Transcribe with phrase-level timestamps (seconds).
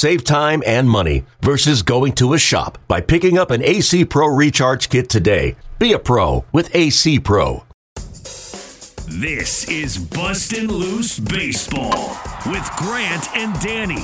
[0.00, 4.28] Save time and money versus going to a shop by picking up an AC Pro
[4.28, 5.56] Recharge Kit today.
[5.78, 7.64] Be a pro with AC Pro.
[9.06, 14.02] This is Bustin' Loose Baseball with Grant and Danny.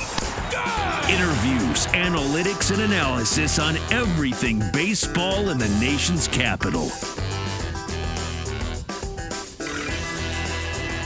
[1.11, 6.91] Interviews, analytics, and analysis on everything baseball in the nation's capital.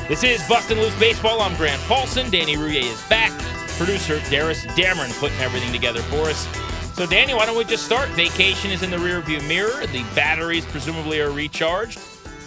[0.10, 1.40] This is Bustin' Loose Baseball.
[1.40, 2.30] I'm Grant Paulsen.
[2.30, 3.32] Danny Rouhier is back.
[3.78, 6.48] Producer Darius Dameron putting everything together for us.
[6.96, 8.10] So, Danny, why don't we just start?
[8.10, 9.86] Vacation is in the rearview mirror.
[9.88, 12.00] The batteries presumably are recharged.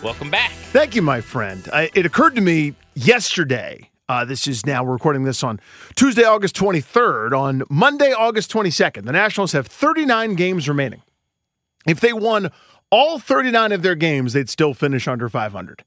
[0.02, 0.50] Welcome back.
[0.50, 1.68] Thank you, my friend.
[1.72, 3.90] I, it occurred to me yesterday.
[4.08, 5.58] Uh, this is now, we're recording this on
[5.96, 7.32] Tuesday, August 23rd.
[7.32, 11.02] On Monday, August 22nd, the Nationals have 39 games remaining.
[11.86, 12.50] If they won
[12.90, 15.84] all 39 of their games, they'd still finish under 500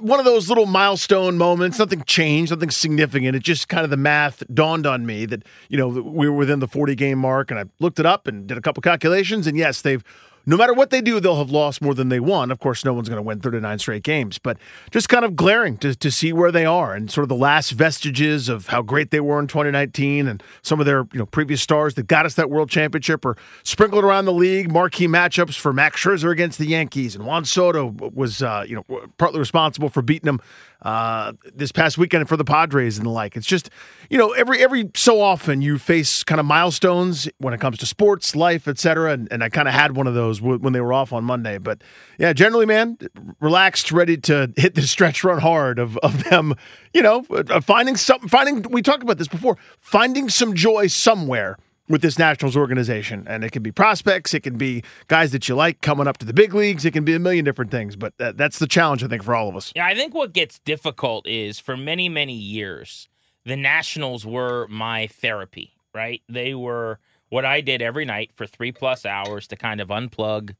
[0.00, 1.78] one of those little milestone moments.
[1.78, 3.36] Nothing changed, nothing significant.
[3.36, 6.60] It just kind of the math dawned on me that you know we were within
[6.60, 9.56] the 40 game mark, and I looked it up and did a couple calculations, and
[9.56, 10.04] yes, they've
[10.46, 12.50] no matter what they do, they'll have lost more than they won.
[12.50, 14.56] Of course, no one's going to win 39 straight games, but
[14.90, 17.70] just kind of glaring to, to see where they are and sort of the last
[17.70, 21.62] vestiges of how great they were in 2019 and some of their you know previous
[21.62, 24.70] stars that got us that world championship are sprinkled around the league.
[24.70, 29.08] Marquee matchups for Max Scherzer against the Yankees, and Juan Soto was uh, you know
[29.18, 30.40] partly responsible for beating them
[30.82, 33.36] uh, this past weekend for the Padres and the like.
[33.36, 33.70] It's just,
[34.08, 37.86] you know, every every so often you face kind of milestones when it comes to
[37.86, 39.12] sports, life, etc.
[39.12, 41.24] And, and I kind of had one of those w- when they were off on
[41.24, 41.58] Monday.
[41.58, 41.82] But
[42.18, 42.98] yeah, generally, man,
[43.40, 46.54] relaxed, ready to hit the stretch run hard of of them.
[46.94, 48.62] You know, uh, finding some, finding.
[48.70, 49.56] We talked about this before.
[49.78, 51.56] Finding some joy somewhere
[51.90, 53.26] with this Nationals organization.
[53.26, 56.26] And it can be prospects, it can be guys that you like coming up to
[56.26, 57.96] the big leagues, it can be a million different things.
[57.96, 59.72] But that, that's the challenge, I think, for all of us.
[59.74, 63.08] Yeah, I think what gets difficult is for many, many years,
[63.44, 66.22] the Nationals were my therapy, right?
[66.28, 70.54] They were what I did every night for three plus hours to kind of unplug.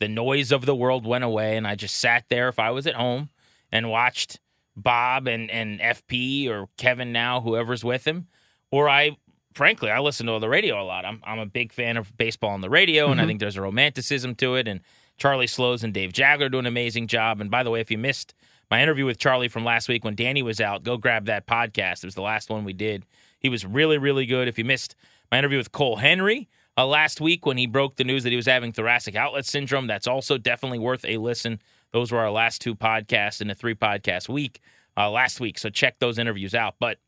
[0.00, 2.86] The noise of the world went away, and I just sat there if I was
[2.86, 3.30] at home
[3.72, 4.38] and watched
[4.76, 8.26] Bob and, and FP or Kevin now, whoever's with him,
[8.70, 9.16] or I
[9.54, 11.04] frankly, I listen to the radio a lot.
[11.04, 13.20] I'm I'm a big fan of baseball on the radio, and mm-hmm.
[13.20, 14.68] I think there's a romanticism to it.
[14.68, 14.80] And
[15.16, 17.40] Charlie Slowes and Dave Jageler do an amazing job.
[17.40, 18.34] And by the way, if you missed
[18.70, 22.02] my interview with Charlie from last week when Danny was out, go grab that podcast.
[22.02, 23.04] It was the last one we did.
[23.38, 24.48] He was really, really good.
[24.48, 24.96] If you missed
[25.30, 28.36] my interview with Cole Henry uh, last week when he broke the news that he
[28.36, 31.60] was having thoracic outlet syndrome, that's also definitely worth a listen.
[31.92, 34.60] Those were our last two podcasts in a three podcast week
[34.96, 35.58] uh, last week.
[35.58, 36.74] So check those interviews out.
[36.80, 36.98] But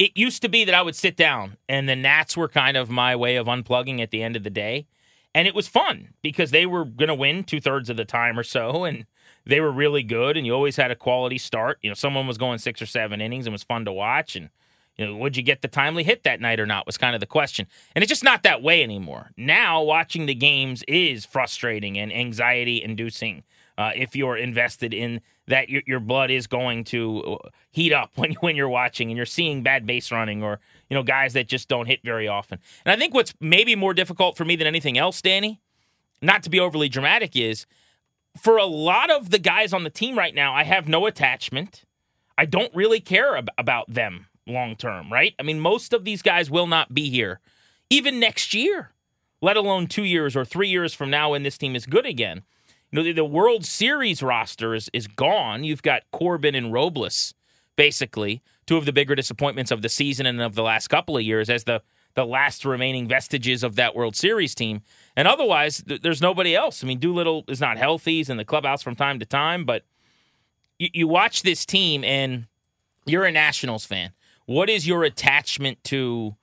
[0.00, 2.88] it used to be that I would sit down and the Nats were kind of
[2.88, 4.86] my way of unplugging at the end of the day.
[5.34, 8.38] And it was fun because they were going to win two thirds of the time
[8.38, 8.84] or so.
[8.84, 9.04] And
[9.44, 10.38] they were really good.
[10.38, 11.78] And you always had a quality start.
[11.82, 14.36] You know, someone was going six or seven innings and was fun to watch.
[14.36, 14.48] And,
[14.96, 17.20] you know, would you get the timely hit that night or not was kind of
[17.20, 17.66] the question.
[17.94, 19.32] And it's just not that way anymore.
[19.36, 23.44] Now, watching the games is frustrating and anxiety inducing
[23.80, 28.12] uh, if you're invested in that your, your blood is going to uh, heat up
[28.16, 30.60] when when you're watching and you're seeing bad base running or
[30.90, 32.58] you know guys that just don't hit very often.
[32.84, 35.60] And I think what's maybe more difficult for me than anything else, Danny,
[36.20, 37.64] not to be overly dramatic, is
[38.38, 41.84] for a lot of the guys on the team right now, I have no attachment.
[42.36, 45.34] I don't really care ab- about them long term, right?
[45.38, 47.40] I mean, most of these guys will not be here
[47.88, 48.92] even next year,
[49.40, 52.42] let alone two years or three years from now when this team is good again
[52.90, 55.62] You know, the, the World Series roster is, is gone.
[55.62, 57.34] You've got Corbin and Robles,
[57.76, 61.22] basically, two of the bigger disappointments of the season and of the last couple of
[61.22, 61.82] years as the,
[62.14, 64.82] the last remaining vestiges of that World Series team.
[65.16, 66.82] And otherwise, th- there's nobody else.
[66.82, 68.16] I mean, Doolittle is not healthy.
[68.16, 69.84] He's in the clubhouse from time to time, but
[70.78, 72.46] you, you watch this team and
[73.06, 74.10] you're a Nationals fan.
[74.46, 76.34] What is your attachment to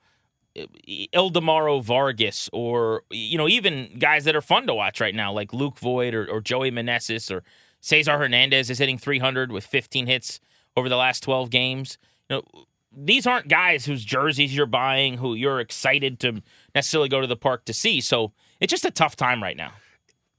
[0.56, 5.52] Ildemaro Vargas or you know even guys that are fun to watch right now like
[5.52, 7.42] Luke Voit or, or Joey Meneses or
[7.80, 10.40] Cesar Hernandez is hitting 300 with 15 hits
[10.76, 11.98] over the last 12 games.
[12.28, 12.64] You know
[12.96, 16.42] these aren't guys whose jerseys you're buying who you're excited to
[16.74, 18.00] necessarily go to the park to see.
[18.00, 19.72] So it's just a tough time right now.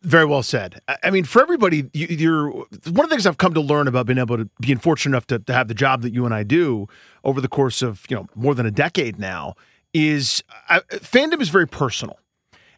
[0.01, 0.79] Very well said.
[1.03, 4.05] I mean, for everybody, you, are one of the things I've come to learn about
[4.05, 6.43] being able to being fortunate enough to, to have the job that you and I
[6.43, 6.87] do
[7.25, 9.55] over the course of you know more than a decade now
[9.93, 10.43] is
[10.91, 12.19] fandom is very personal.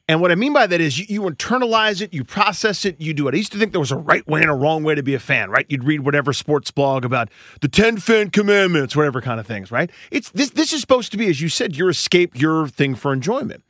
[0.08, 3.14] And what I mean by that is you, you, internalize it, you process it, you
[3.14, 3.34] do it.
[3.34, 5.14] I used to think there was a right way and a wrong way to be
[5.14, 5.66] a fan, right?
[5.70, 7.30] You'd read whatever sports blog about
[7.62, 9.90] the 10 fan commandments, whatever kind of things, right?
[10.10, 13.14] It's this this is supposed to be, as you said, your escape, your thing for
[13.14, 13.64] enjoyment.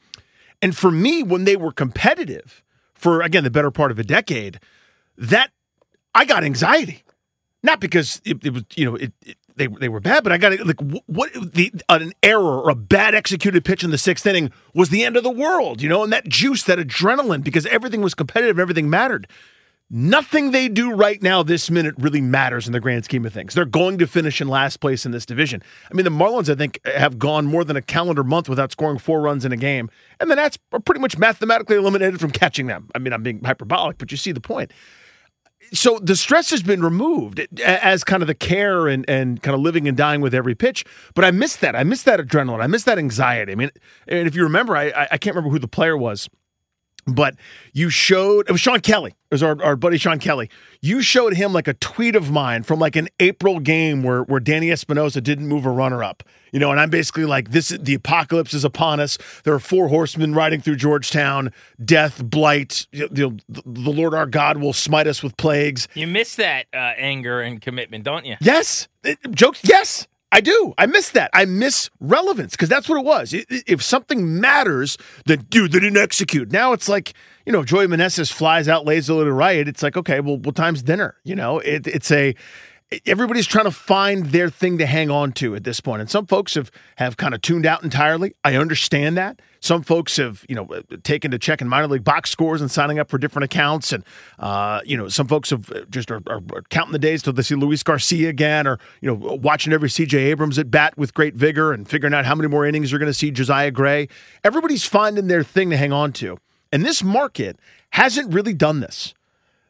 [0.62, 4.60] And for me, when they were competitive for again the better part of a decade,
[5.18, 5.52] that
[6.16, 7.04] I got anxiety.
[7.64, 10.38] Not because it, it was, you know, it, it they they were bad, but I
[10.38, 14.52] got like what the an error or a bad executed pitch in the sixth inning
[14.74, 18.02] was the end of the world, you know, and that juice, that adrenaline, because everything
[18.02, 19.28] was competitive, everything mattered.
[19.94, 23.54] Nothing they do right now, this minute, really matters in the grand scheme of things.
[23.54, 25.62] They're going to finish in last place in this division.
[25.92, 29.00] I mean, the Marlins, I think, have gone more than a calendar month without scoring
[29.00, 29.90] four runs in a game,
[30.22, 32.90] and the Nats are pretty much mathematically eliminated from catching them.
[32.96, 34.72] I mean, I'm being hyperbolic, but you see the point
[35.74, 39.62] so the stress has been removed as kind of the care and, and kind of
[39.62, 40.84] living and dying with every pitch.
[41.14, 41.76] But I missed that.
[41.76, 42.62] I missed that adrenaline.
[42.62, 43.52] I missed that anxiety.
[43.52, 43.72] I mean,
[44.08, 46.30] and if you remember, I, I can't remember who the player was
[47.06, 47.36] but
[47.74, 49.12] you showed it was Sean Kelly.
[49.12, 50.50] It was our, our buddy Sean Kelly.
[50.82, 54.40] You showed him like a tweet of mine from like an April game where where
[54.40, 56.24] Danny Espinosa didn't move a runner up.
[56.52, 59.18] You know, and I'm basically like, this is the apocalypse is upon us.
[59.46, 61.54] There are four horsemen riding through Georgetown,
[61.84, 65.88] death, blight, you know, the, the Lord our God will smite us with plagues.
[65.94, 68.36] You miss that uh, anger and commitment, don't you?
[68.42, 68.90] Yes.
[69.04, 70.08] It, jokes, yes.
[70.32, 70.74] I do.
[70.78, 71.30] I miss that.
[71.34, 73.34] I miss relevance because that's what it was.
[73.34, 76.52] If something matters, then dude, they didn't execute.
[76.52, 77.14] Now it's like
[77.46, 79.68] you know, Joey Meneses flies out lazily to right.
[79.68, 81.16] It's like okay, well, what time's dinner?
[81.24, 82.36] You know, it, it's a
[83.06, 86.02] everybody's trying to find their thing to hang on to at this point.
[86.02, 88.34] And some folks have have kind of tuned out entirely.
[88.44, 89.42] I understand that.
[89.60, 90.68] Some folks have, you know,
[91.04, 93.94] taken to checking minor league box scores and signing up for different accounts.
[93.94, 94.04] And,
[94.40, 97.54] uh, you know, some folks have just are, are, counting the days till they see
[97.54, 101.74] Luis Garcia again or, you know, watching every CJ Abrams at bat with great vigor
[101.74, 104.08] and figuring out how many more innings you're going to see Josiah Gray.
[104.44, 106.38] Everybody's finding their thing to hang on to.
[106.72, 107.60] And this market
[107.92, 109.14] hasn't really done this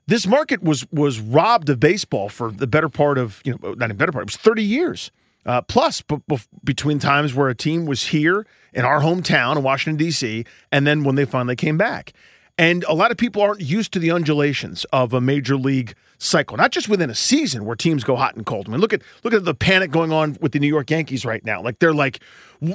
[0.07, 3.85] this market was was robbed of baseball for the better part of you know not
[3.85, 5.11] even better part it was 30 years.
[5.43, 9.63] Uh, plus b- b- between times where a team was here in our hometown in
[9.63, 12.13] washington d.c and then when they finally came back.
[12.59, 16.57] And a lot of people aren't used to the undulations of a major league cycle
[16.57, 18.67] not just within a season where teams go hot and cold.
[18.67, 21.25] I mean look at look at the panic going on with the new york yankees
[21.25, 21.61] right now.
[21.61, 22.19] Like they're like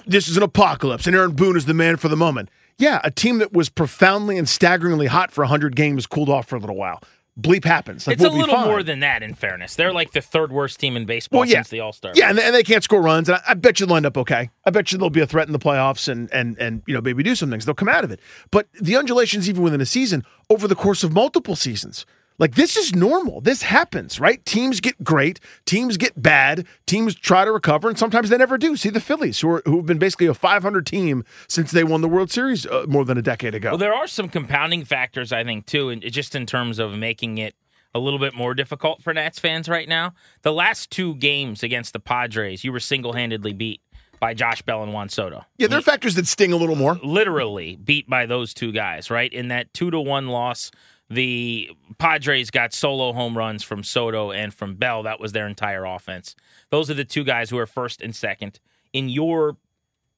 [0.07, 2.49] this is an apocalypse and aaron boone is the man for the moment.
[2.79, 6.57] Yeah, a team that was profoundly and staggeringly hot for 100 games cooled off for
[6.57, 7.01] a little while
[7.39, 8.07] bleep happens.
[8.07, 9.77] Like, it's we'll a little more than that, in fairness.
[9.77, 11.57] They're like the third worst team in baseball well, yeah.
[11.57, 12.13] since the All Star.
[12.15, 13.29] Yeah, and they, and they, can't score runs.
[13.29, 14.51] And I, I, bet you they'll end up okay.
[14.65, 17.01] I bet you they'll be a threat in the playoffs and and and you know
[17.01, 17.65] maybe do some things.
[17.65, 18.21] They'll come out of it.
[18.51, 22.07] But the undulations, even within a season, over the course of multiple seasons.
[22.39, 23.41] Like this is normal.
[23.41, 24.45] This happens, right?
[24.45, 28.77] Teams get great, teams get bad, teams try to recover, and sometimes they never do.
[28.77, 32.09] See the Phillies, who are, who've been basically a 500 team since they won the
[32.09, 33.71] World Series uh, more than a decade ago.
[33.71, 37.39] Well, there are some compounding factors, I think, too, and just in terms of making
[37.39, 37.55] it
[37.95, 40.13] a little bit more difficult for Nats fans right now.
[40.43, 43.81] The last two games against the Padres, you were single handedly beat
[44.21, 45.45] by Josh Bell and Juan Soto.
[45.57, 46.99] Yeah, there are factors that sting a little more.
[47.03, 49.33] Literally beat by those two guys, right?
[49.33, 50.71] In that two to one loss,
[51.09, 55.03] the Padres got solo home runs from Soto and from Bell.
[55.03, 56.35] That was their entire offense.
[56.71, 58.59] Those are the two guys who are first and second.
[58.93, 59.57] In your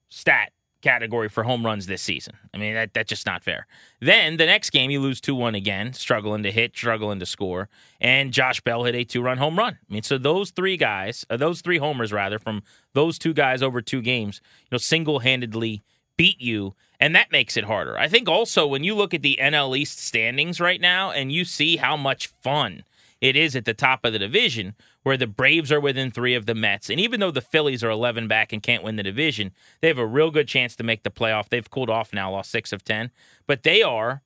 [0.08, 2.34] stat, category for home runs this season.
[2.54, 3.66] I mean, that, that's just not fair.
[4.00, 7.68] Then the next game, you lose 2 1 again, struggling to hit, struggling to score.
[8.00, 9.78] And Josh Bell hit a two run home run.
[9.88, 12.62] I mean, so those three guys, uh, those three homers rather, from
[12.94, 15.82] those two guys over two games, you know, single handedly
[16.16, 16.74] beat you.
[17.00, 17.98] And that makes it harder.
[17.98, 21.44] I think also when you look at the NL East standings right now and you
[21.44, 22.82] see how much fun
[23.20, 26.46] it is at the top of the division, where the Braves are within three of
[26.46, 26.90] the Mets.
[26.90, 29.98] And even though the Phillies are 11 back and can't win the division, they have
[29.98, 31.48] a real good chance to make the playoff.
[31.48, 33.10] They've cooled off now, lost six of 10,
[33.46, 34.22] but they are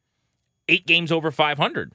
[0.68, 1.92] eight games over 500.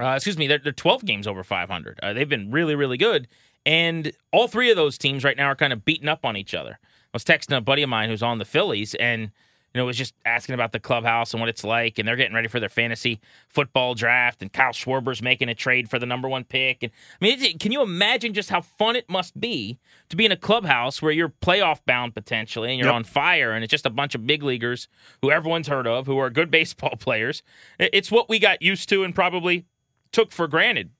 [0.00, 1.98] Uh, excuse me, they're, they're 12 games over 500.
[2.02, 3.26] Uh, they've been really, really good.
[3.66, 6.54] And all three of those teams right now are kind of beating up on each
[6.54, 6.78] other.
[6.82, 9.32] I was texting a buddy of mine who's on the Phillies, and
[9.74, 12.16] you know, it was just asking about the clubhouse and what it's like, and they're
[12.16, 16.06] getting ready for their fantasy football draft, and Kyle Schwarber's making a trade for the
[16.06, 16.82] number one pick.
[16.82, 20.32] And I mean, can you imagine just how fun it must be to be in
[20.32, 22.94] a clubhouse where you're playoff bound potentially, and you're Yep.
[22.94, 24.88] on fire, and it's just a bunch of big leaguers
[25.20, 27.42] who everyone's heard of, who are good baseball players.
[27.78, 29.66] It- It's what we got used to and probably
[30.12, 30.90] took for granted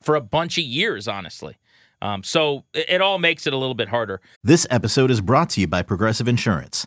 [0.00, 1.56] for a bunch of years, honestly.
[2.00, 4.20] Um, so it, it all makes it a little bit harder.
[4.44, 6.86] This episode is brought to you by Progressive Insurance.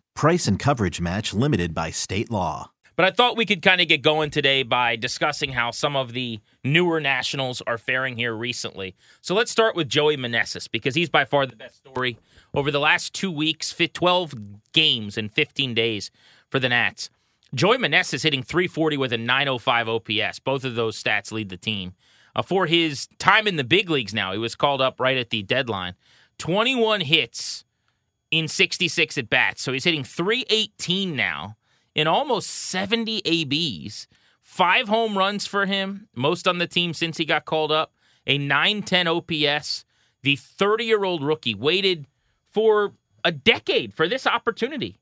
[0.15, 2.71] Price and coverage match limited by state law.
[2.95, 6.13] But I thought we could kind of get going today by discussing how some of
[6.13, 8.95] the newer Nationals are faring here recently.
[9.21, 12.19] So let's start with Joey Meneses because he's by far the best story
[12.53, 14.33] over the last two weeks, 12
[14.73, 16.11] games in 15 days
[16.49, 17.09] for the Nats.
[17.55, 20.39] Joey Meneses hitting 340 with a 905 OPS.
[20.39, 21.93] Both of those stats lead the team.
[22.35, 25.31] Uh, for his time in the big leagues now, he was called up right at
[25.31, 25.95] the deadline.
[26.37, 27.65] 21 hits
[28.31, 29.61] in 66 at bats.
[29.61, 31.57] So he's hitting 318 now
[31.93, 34.07] in almost 70 ABs.
[34.41, 37.93] Five home runs for him, most on the team since he got called up.
[38.25, 39.85] A 910 OPS.
[40.23, 42.07] The 30 year old rookie waited
[42.49, 44.99] for a decade for this opportunity.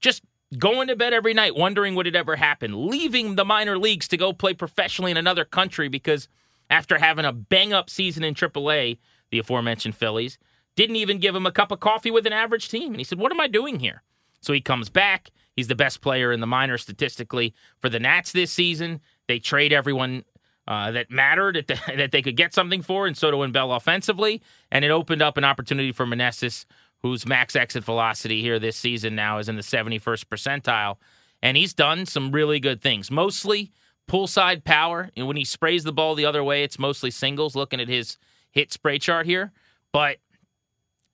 [0.00, 0.22] Just
[0.58, 4.16] going to bed every night wondering would it ever happen, leaving the minor leagues to
[4.16, 6.28] go play professionally in another country because
[6.70, 8.98] after having a bang up season in AAA,
[9.30, 10.38] the aforementioned Phillies
[10.76, 12.92] didn't even give him a cup of coffee with an average team.
[12.92, 14.02] And he said, What am I doing here?
[14.40, 15.30] So he comes back.
[15.54, 19.00] He's the best player in the minors statistically for the Nats this season.
[19.28, 20.24] They trade everyone
[20.66, 24.42] uh, that mattered that, that they could get something for, and Soto and Bell offensively.
[24.70, 26.64] And it opened up an opportunity for Meneses,
[27.02, 30.96] whose max exit velocity here this season now is in the 71st percentile.
[31.42, 33.72] And he's done some really good things, mostly
[34.06, 35.10] pull side power.
[35.16, 38.18] And when he sprays the ball the other way, it's mostly singles, looking at his
[38.52, 39.52] hit spray chart here.
[39.92, 40.18] But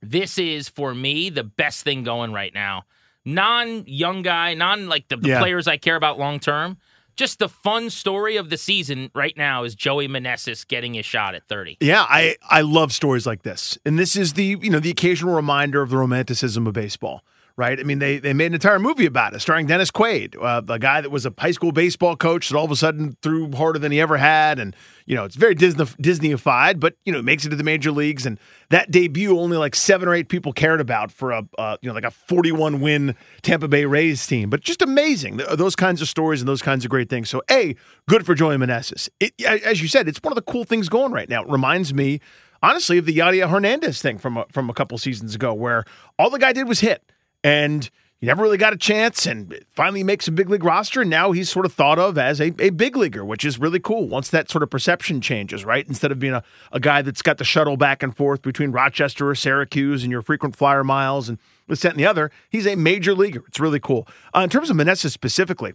[0.00, 2.84] this is, for me, the best thing going right now.
[3.24, 5.38] Non young guy, non like the, the Yeah.
[5.40, 6.78] players I care about long term.
[7.16, 11.34] Just the fun story of the season right now is Joey Meneses getting his shot
[11.34, 11.78] at 30.
[11.80, 15.34] Yeah, I I love stories like this, and this is the you know the occasional
[15.34, 17.22] reminder of the romanticism of baseball,
[17.58, 17.78] right?
[17.78, 20.78] I mean, they they made an entire movie about it, starring Dennis Quaid, uh, the
[20.78, 23.80] guy that was a high school baseball coach that all of a sudden threw harder
[23.80, 24.74] than he ever had, and
[25.04, 27.90] you know it's very Disney Disneyified, but you know it makes it to the major
[27.90, 28.38] leagues, and
[28.70, 31.94] that debut only like seven or eight people cared about for a uh, you know
[31.94, 36.08] like a forty one win Tampa Bay Rays team, but just amazing those kinds of
[36.08, 37.28] stories and those kinds of great things.
[37.28, 37.74] So a
[38.08, 39.08] good for Joey Meneses.
[39.18, 41.42] It, as you said, it's one of the cool things going right now.
[41.42, 42.20] It reminds me
[42.62, 45.84] honestly of the Yadiel Hernandez thing from a, from a couple seasons ago, where
[46.18, 47.02] all the guy did was hit,
[47.42, 47.90] and
[48.20, 51.30] he never really got a chance, and finally makes a big league roster, and now
[51.30, 54.08] he's sort of thought of as a, a big leaguer, which is really cool.
[54.08, 55.86] Once that sort of perception changes, right?
[55.86, 56.42] Instead of being a,
[56.72, 60.22] a guy that's got the shuttle back and forth between Rochester or Syracuse and your
[60.22, 63.44] frequent flyer miles and this, that, and the other, he's a major leaguer.
[63.46, 64.08] It's really cool.
[64.34, 65.74] Uh, in terms of Meneses specifically,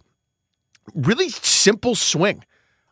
[0.94, 2.44] really simple swing.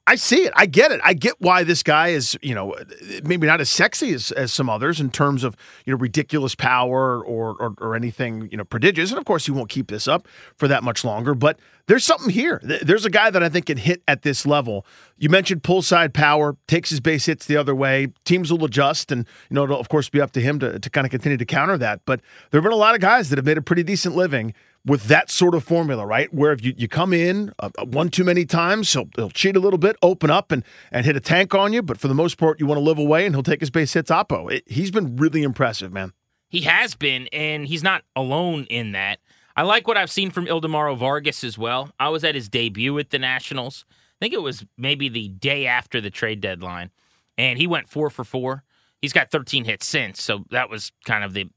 [0.04, 0.52] I see it.
[0.56, 1.00] I get it.
[1.04, 2.74] I get why this guy is, you know,
[3.22, 5.56] maybe not as sexy as, as some others in terms of,
[5.86, 9.10] you know, ridiculous power or, or or anything, you know, prodigious.
[9.10, 11.34] And of course, he won't keep this up for that much longer.
[11.34, 12.60] But there's something here.
[12.62, 14.86] There's a guy that I think can hit at this level.
[15.22, 18.08] You mentioned pull side power, takes his base hits the other way.
[18.24, 20.90] Teams will adjust, and you know, it'll of course be up to him to to
[20.90, 22.00] kind of continue to counter that.
[22.04, 24.52] But there have been a lot of guys that have made a pretty decent living
[24.84, 26.34] with that sort of formula, right?
[26.34, 29.54] Where if you, you come in uh, uh, one too many times, he'll, he'll cheat
[29.54, 31.82] a little bit, open up and, and hit a tank on you.
[31.82, 33.92] But for the most part, you want to live away and he'll take his base
[33.92, 34.50] hits oppo.
[34.50, 36.14] It, he's been really impressive, man.
[36.48, 39.20] He has been, and he's not alone in that.
[39.54, 41.92] I like what I've seen from Ildemaro Vargas as well.
[42.00, 43.84] I was at his debut with the Nationals.
[44.22, 46.92] I think it was maybe the day after the trade deadline,
[47.36, 48.62] and he went four for four.
[49.00, 51.50] He's got 13 hits since, so that was kind of the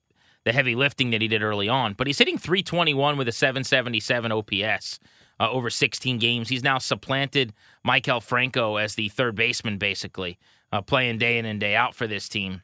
[0.46, 1.94] the heavy lifting that he did early on.
[1.94, 5.00] But he's hitting 321 with a 777 OPS
[5.40, 6.50] uh, over 16 games.
[6.50, 7.54] He's now supplanted
[7.86, 10.40] Maikel Franco as the third baseman, basically,
[10.72, 12.64] uh, playing day in and day out for this team.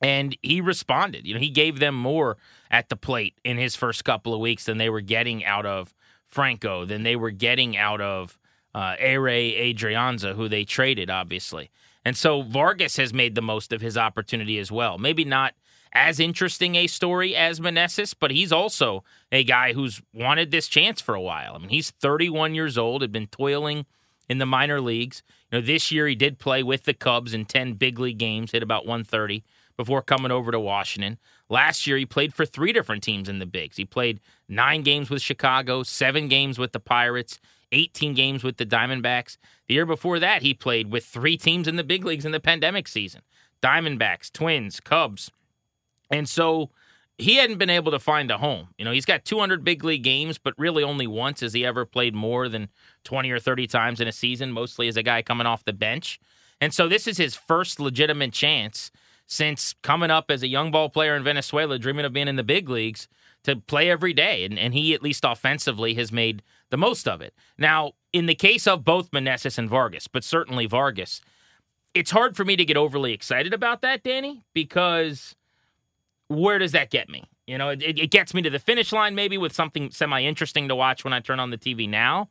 [0.00, 1.26] And he responded.
[1.26, 2.38] You know, he gave them more
[2.70, 5.94] at the plate in his first couple of weeks than they were getting out of
[6.26, 8.38] Franco, than they were getting out of
[8.76, 11.70] uh, Ehire Adrianza, who they traded, obviously.
[12.04, 14.98] And so Vargas has made the most of his opportunity as well.
[14.98, 15.54] Maybe not
[15.92, 19.02] as interesting a story as Meneses, but he's also
[19.32, 21.54] a guy who's wanted this chance for a while.
[21.54, 23.86] I mean, he's 31 years old, had been toiling
[24.28, 25.22] in the minor leagues.
[25.50, 28.52] You know, this year he did play with the Cubs in 10 big league games,
[28.52, 29.42] hit about 130
[29.78, 31.16] before coming over to Washington.
[31.48, 33.78] Last year he played for three different teams in the bigs.
[33.78, 37.40] He played 9 games with Chicago, 7 games with the Pirates,
[37.72, 39.36] 18 games with the Diamondbacks.
[39.68, 42.40] The year before that he played with three teams in the big leagues in the
[42.40, 43.22] pandemic season.
[43.62, 45.30] Diamondbacks, Twins, Cubs.
[46.10, 46.70] And so
[47.18, 48.68] he hadn't been able to find a home.
[48.78, 51.84] You know, he's got 200 big league games, but really only once has he ever
[51.86, 52.68] played more than
[53.04, 56.20] 20 or 30 times in a season, mostly as a guy coming off the bench.
[56.60, 58.90] And so this is his first legitimate chance
[59.26, 62.44] since coming up as a young ball player in Venezuela, dreaming of being in the
[62.44, 63.08] big leagues
[63.44, 64.44] to play every day.
[64.44, 67.34] And, and he, at least offensively, has made the most of it.
[67.58, 71.20] Now, in the case of both Meneses and Vargas, but certainly Vargas,
[71.94, 75.34] it's hard for me to get overly excited about that, Danny, because
[76.28, 77.24] where does that get me?
[77.46, 80.68] You know, it, it gets me to the finish line maybe with something semi interesting
[80.68, 82.28] to watch when I turn on the TV now.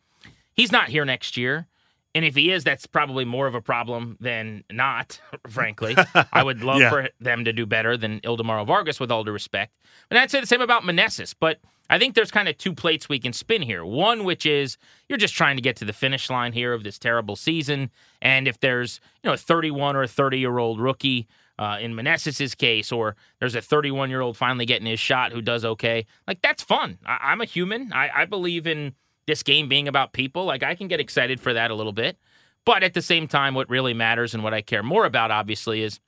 [0.53, 1.67] He's not here next year.
[2.13, 5.97] And if he is, that's probably more of a problem than not, frankly.
[6.31, 6.89] I would love yeah.
[6.89, 9.73] for them to do better than Ildemaro Vargas, with all due respect.
[10.09, 11.35] And I'd say the same about Meneses.
[11.37, 13.85] But I think there's kind of two plates we can spin here.
[13.85, 14.77] One, which is
[15.07, 17.91] you're just trying to get to the finish line here of this terrible season.
[18.21, 21.27] And if there's, you know, a 31 or a 30 year old rookie
[21.59, 25.41] uh, in Meneses' case, or there's a 31 year old finally getting his shot who
[25.41, 26.97] does okay, like that's fun.
[27.05, 27.93] I- am a human.
[27.93, 28.95] I-, I believe in
[29.27, 30.45] this game being about people.
[30.45, 32.17] Like I can get excited for that a little bit.
[32.65, 35.83] But at the same time, what really matters and what I care more about, obviously,
[35.83, 35.99] is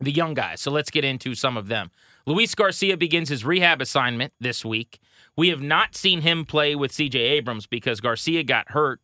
[0.00, 0.62] the young guys.
[0.62, 1.90] So let's get into some of them.
[2.26, 5.00] Luis Garcia begins his rehab assignment this week.
[5.36, 9.00] We have not seen him play with CJ Abrams because Garcia got hurt.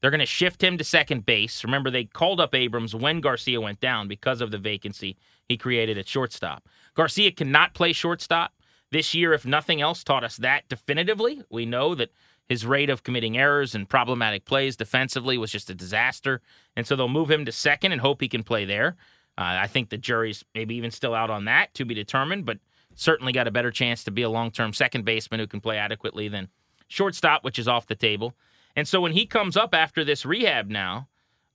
[0.00, 1.64] They're going to shift him to second base.
[1.64, 5.16] Remember, they called up Abrams when Garcia went down because of the vacancy
[5.48, 6.68] he created at shortstop.
[6.94, 8.52] Garcia cannot play shortstop.
[8.90, 11.42] This year, if nothing else, taught us that definitively.
[11.50, 12.10] We know that
[12.48, 16.40] his rate of committing errors and problematic plays defensively was just a disaster.
[16.76, 18.96] And so they'll move him to second and hope he can play there.
[19.38, 22.58] Uh, I think the jury's maybe even still out on that to be determined, but
[22.96, 25.78] certainly got a better chance to be a long term second baseman who can play
[25.78, 26.48] adequately than
[26.88, 28.34] shortstop, which is off the table.
[28.74, 31.08] And so when he comes up after this rehab now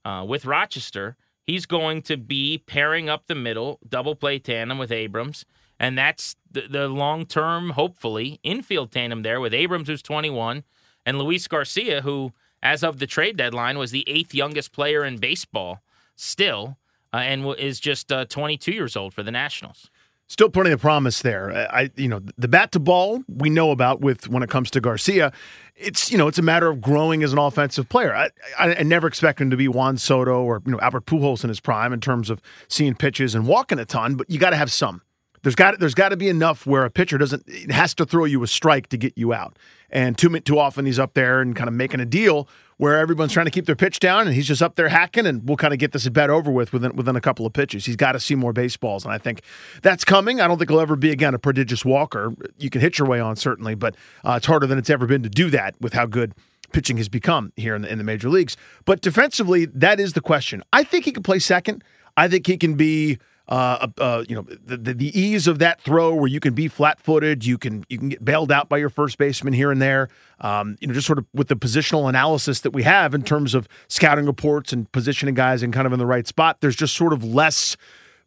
[0.04, 4.90] uh, with Rochester, he's going to be pairing up the middle, double play tandem with
[4.90, 5.44] Abrams.
[5.78, 10.64] And that's the, the long term, hopefully, infield tandem there with Abrams, who's 21,
[11.04, 15.18] and Luis Garcia, who, as of the trade deadline, was the eighth youngest player in
[15.18, 15.82] baseball
[16.16, 16.78] still,
[17.14, 19.88] uh, and is just uh, 22 years old for the Nationals.
[20.26, 21.52] Still plenty of promise there.
[21.72, 24.80] I, you know, the bat to ball we know about with when it comes to
[24.80, 25.32] Garcia.
[25.76, 28.14] It's you know it's a matter of growing as an offensive player.
[28.14, 31.44] I, I, I never expect him to be Juan Soto or you know Albert Pujols
[31.44, 34.50] in his prime in terms of seeing pitches and walking a ton, but you got
[34.50, 35.02] to have some.
[35.42, 38.24] There's got there's got to be enough where a pitcher doesn't it has to throw
[38.24, 39.58] you a strike to get you out.
[39.90, 43.32] And too too often he's up there and kind of making a deal where everyone's
[43.32, 45.72] trying to keep their pitch down, and he's just up there hacking, and we'll kind
[45.72, 47.86] of get this bet over with within within a couple of pitches.
[47.86, 49.42] He's got to see more baseballs, and I think
[49.82, 50.40] that's coming.
[50.40, 52.32] I don't think he'll ever be again a prodigious walker.
[52.58, 55.22] You can hit your way on certainly, but uh, it's harder than it's ever been
[55.22, 56.34] to do that with how good
[56.72, 58.56] pitching has become here in the, in the major leagues.
[58.84, 60.62] But defensively, that is the question.
[60.72, 61.84] I think he can play second.
[62.16, 65.78] I think he can be uh, uh, you know, the, the, the, ease of that
[65.82, 68.88] throw where you can be flat-footed, you can you can get bailed out by your
[68.88, 70.08] first baseman here and there.
[70.40, 73.54] Um, you know, just sort of with the positional analysis that we have in terms
[73.54, 76.62] of scouting reports and positioning guys and kind of in the right spot.
[76.62, 77.76] There's just sort of less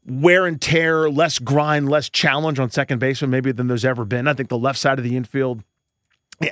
[0.06, 4.28] wear and tear, less grind, less challenge on second baseman maybe than there's ever been.
[4.28, 5.64] I think the left side of the infield.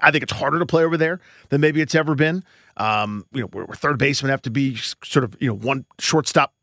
[0.01, 2.43] I think it's harder to play over there than maybe it's ever been.
[2.77, 6.54] Um, you know, where, third baseman have to be sort of you know one shortstop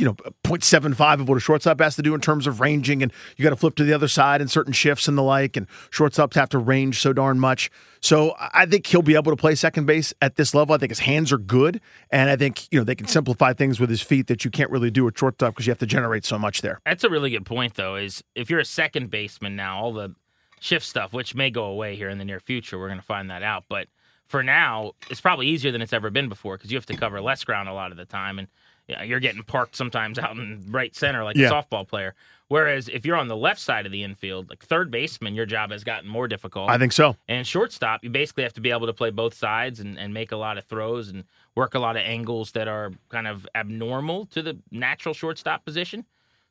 [0.00, 3.12] you know 0.75 of what a shortstop has to do in terms of ranging and
[3.36, 5.68] you got to flip to the other side in certain shifts and the like and
[5.90, 7.70] shortstops have to range so darn much.
[8.00, 10.74] So i think he'll be able to play second base at this level.
[10.74, 13.78] I think his hands are good and i think you know they can simplify things
[13.78, 16.24] with his feet that you can't really do at shortstop because you have to generate
[16.24, 16.80] so much there.
[16.86, 20.14] That's a really good point though is if you're a second baseman now all the
[20.60, 23.28] shift stuff which may go away here in the near future we're going to find
[23.28, 23.64] that out.
[23.68, 23.88] But
[24.28, 27.20] for now it's probably easier than it's ever been before because you have to cover
[27.20, 28.48] less ground a lot of the time and
[28.90, 31.48] yeah, you're getting parked sometimes out in right center like yeah.
[31.48, 32.14] a softball player.
[32.48, 35.70] Whereas if you're on the left side of the infield, like third baseman, your job
[35.70, 36.68] has gotten more difficult.
[36.68, 37.14] I think so.
[37.28, 40.32] And shortstop, you basically have to be able to play both sides and, and make
[40.32, 41.22] a lot of throws and
[41.54, 46.04] work a lot of angles that are kind of abnormal to the natural shortstop position.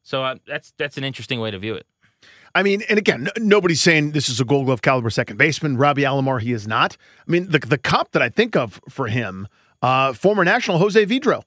[0.03, 1.85] So uh, that's that's an interesting way to view it.
[2.55, 5.75] I mean, and again, n- nobody's saying this is a Gold Glove caliber second baseman.
[5.75, 6.95] Robbie Alomar, he is not.
[7.27, 9.49] I mean, the the comp that I think of for him,
[9.81, 11.43] uh, former national Jose Vidro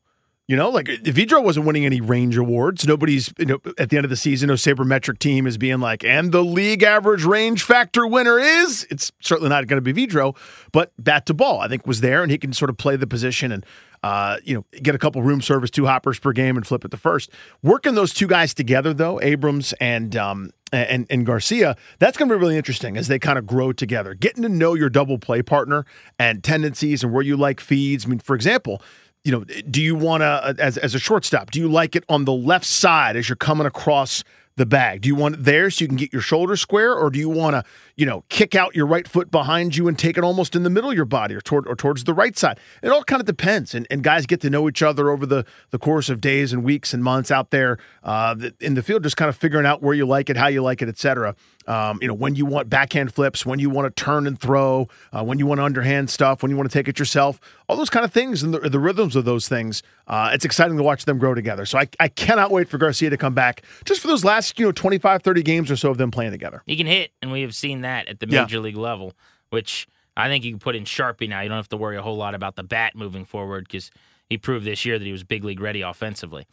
[0.53, 2.87] You know, like Vidro wasn't winning any range awards.
[2.87, 6.05] Nobody's you know at the end of the season, no sabermetric team is being like,
[6.05, 8.87] and the league average range factor winner is.
[8.91, 10.37] It's certainly not going to be Vidro,
[10.71, 13.07] but bat to ball, I think was there, and he can sort of play the
[13.07, 13.65] position and
[14.03, 16.91] uh, you know, get a couple room service, two hoppers per game, and flip it
[16.91, 17.31] the first.
[17.62, 22.35] Working those two guys together, though, Abrams and um, and and Garcia, that's going to
[22.35, 24.15] be really interesting as they kind of grow together.
[24.15, 25.87] Getting to know your double play partner
[26.19, 28.05] and tendencies and where you like feeds.
[28.05, 28.83] I mean, for example,
[29.25, 31.51] you know, do you want to uh, as as a shortstop?
[31.51, 34.25] Do you like it on the left side as you're coming across?
[34.57, 35.01] the bag?
[35.01, 37.31] Do you want it there so you can get your shoulder square, or do you
[37.31, 37.65] want to,
[37.96, 40.70] you know, kick out your right foot behind you and take it almost in the
[40.70, 42.59] middle of your body or toward or towards the right side?
[42.83, 45.44] It all kind of depends, and, and guys get to know each other over the
[45.70, 49.16] the course of days and weeks and months out there uh, in the field, just
[49.16, 51.35] kind of figuring out where you like it, how you like it, etc.
[51.66, 54.88] Um, you know, when you want backhand flips, when you want to turn and throw,
[55.12, 57.90] uh, when you want underhand stuff, when you want to take it yourself, all those
[57.90, 59.83] kind of things and the, the rhythms of those things.
[60.09, 61.64] Uh, it's exciting to watch them grow together.
[61.64, 64.66] So I, I cannot wait for Garcia to come back just for those last, you
[64.66, 66.62] know, 25, 30 games or so of them playing together.
[66.66, 68.62] He can hit, and we have seen that at the major yeah.
[68.62, 69.14] league level,
[69.51, 71.40] which I think you can put in Sharpie now.
[71.40, 73.90] You don't have to worry a whole lot about the bat moving forward because
[74.29, 76.47] he proved this year that he was big league ready offensively.